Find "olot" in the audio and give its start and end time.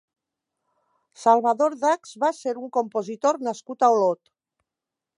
3.99-4.27